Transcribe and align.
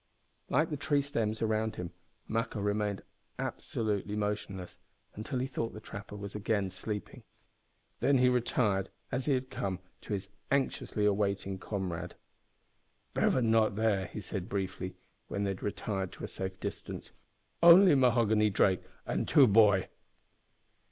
Like 0.49 0.71
the 0.71 0.77
tree 0.77 1.03
stems 1.03 1.43
around 1.43 1.75
him, 1.75 1.91
Maqua 2.27 2.59
remained 2.59 3.03
absolutely 3.37 4.15
motionless 4.15 4.79
until 5.13 5.37
he 5.37 5.45
thought 5.45 5.75
the 5.75 5.79
trapper 5.79 6.15
was 6.15 6.33
again 6.33 6.71
sleeping. 6.71 7.21
Then 7.99 8.17
he 8.17 8.27
retired, 8.27 8.89
as 9.11 9.27
he 9.27 9.35
had 9.35 9.51
come, 9.51 9.77
to 10.01 10.13
his 10.13 10.29
anxiously 10.49 11.05
awaiting 11.05 11.59
comrade. 11.59 12.15
"Bevan 13.13 13.51
not 13.51 13.75
there," 13.75 14.07
he 14.07 14.21
said 14.21 14.49
briefly, 14.49 14.95
when 15.27 15.43
they 15.43 15.51
had 15.51 15.61
retired 15.61 16.11
to 16.13 16.23
a 16.23 16.27
safe 16.27 16.59
distance; 16.59 17.11
"only 17.61 17.93
Mahoghany 17.93 18.49
Drake 18.49 18.81
an' 19.05 19.27
two 19.27 19.45
boy." 19.45 19.87